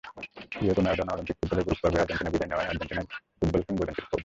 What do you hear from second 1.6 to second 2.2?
group পর্বেই